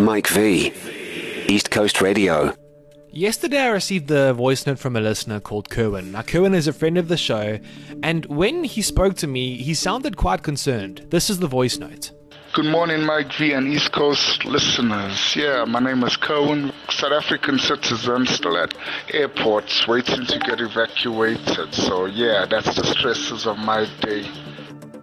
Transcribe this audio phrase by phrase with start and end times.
[0.00, 0.72] Mike V,
[1.46, 2.54] East Coast Radio.
[3.10, 6.12] Yesterday, I received the voice note from a listener called Kerwin.
[6.12, 7.58] Now, Kerwin is a friend of the show,
[8.02, 11.06] and when he spoke to me, he sounded quite concerned.
[11.10, 12.12] This is the voice note.
[12.54, 15.36] Good morning, Mike V and East Coast listeners.
[15.36, 18.74] Yeah, my name is Kerwin, South African citizen, still at
[19.12, 21.74] airports waiting to get evacuated.
[21.74, 24.26] So, yeah, that's the stresses of my day.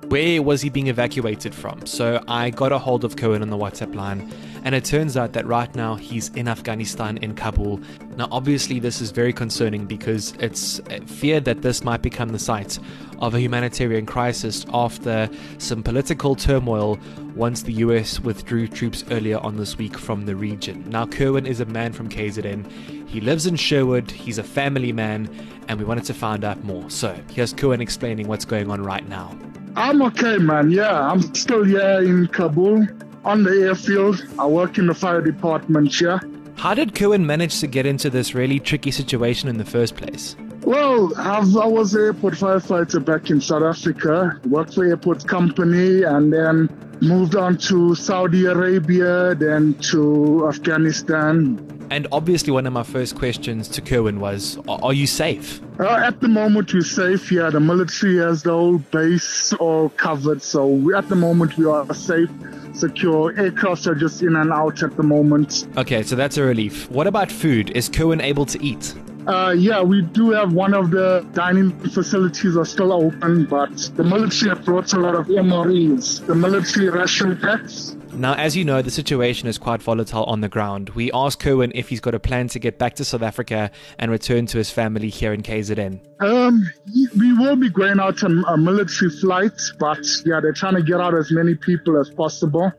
[0.09, 1.85] Where was he being evacuated from?
[1.85, 4.31] So I got a hold of Kerwin on the WhatsApp line,
[4.63, 7.81] and it turns out that right now he's in Afghanistan, in Kabul.
[8.15, 12.79] Now, obviously, this is very concerning because it's feared that this might become the site
[13.19, 16.97] of a humanitarian crisis after some political turmoil
[17.35, 20.89] once the US withdrew troops earlier on this week from the region.
[20.89, 23.09] Now, Kerwin is a man from KZN.
[23.09, 25.29] He lives in Sherwood, he's a family man,
[25.67, 26.89] and we wanted to find out more.
[26.89, 29.37] So, here's Kerwin explaining what's going on right now.
[29.77, 30.71] I'm okay, man.
[30.71, 32.87] Yeah, I'm still here in Kabul
[33.23, 34.25] on the airfield.
[34.39, 36.19] I work in the fire department here.
[36.55, 40.35] How did Kerwin manage to get into this really tricky situation in the first place?
[40.63, 46.01] Well, I've, i was an airport firefighter back in South Africa, worked for airport company,
[46.01, 46.69] and then
[47.01, 51.55] moved on to Saudi Arabia, then to Afghanistan,
[51.89, 55.61] and obviously, one of my first questions to Kerwin was Are you safe?
[55.79, 57.31] Uh, at the moment, we're safe.
[57.31, 60.41] Yeah, the military has the whole base all covered.
[60.41, 62.29] So, we, at the moment, we are safe,
[62.73, 63.33] secure.
[63.33, 65.67] Aircrafts are just in and out at the moment.
[65.77, 66.89] Okay, so that's a relief.
[66.89, 67.71] What about food?
[67.71, 68.93] Is Kerwin able to eat?
[69.27, 74.03] Uh, yeah, we do have one of the dining facilities are still open, but the
[74.03, 77.96] military have brought a lot of MREs, the military ration packs.
[78.17, 80.89] Now, as you know, the situation is quite volatile on the ground.
[80.89, 84.09] We asked Kerwin if he's got a plan to get back to South Africa and
[84.09, 85.99] return to his family here in KZN.
[86.19, 86.67] Um,
[87.15, 90.99] we will be going out on a military flight, but yeah, they're trying to get
[90.99, 92.71] out as many people as possible.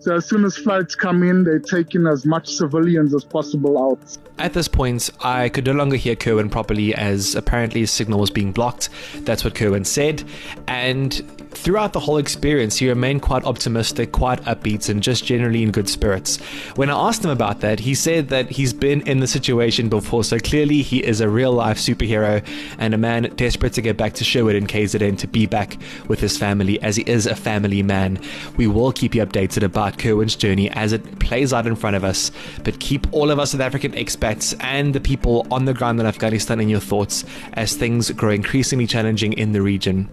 [0.00, 4.16] So as soon as flights come in, they're taking as much civilians as possible out.
[4.38, 8.30] At this point, I could no longer hear Kerwin properly as apparently his signal was
[8.30, 8.88] being blocked.
[9.24, 10.22] That's what Kerwin said.
[10.68, 15.72] And Throughout the whole experience, he remained quite optimistic, quite upbeat, and just generally in
[15.72, 16.36] good spirits.
[16.76, 20.22] When I asked him about that, he said that he's been in the situation before,
[20.22, 22.46] so clearly he is a real life superhero
[22.78, 26.20] and a man desperate to get back to Sherwood in KZN to be back with
[26.20, 28.20] his family as he is a family man.
[28.56, 32.04] We will keep you updated about Kerwin's journey as it plays out in front of
[32.04, 32.30] us,
[32.62, 36.06] but keep all of us South African expats and the people on the ground in
[36.06, 37.24] Afghanistan in your thoughts
[37.54, 40.08] as things grow increasingly challenging in the region.